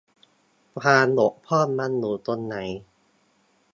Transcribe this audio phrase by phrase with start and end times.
[0.79, 2.55] ความบกพร่องมันอยู่ตรงไหน?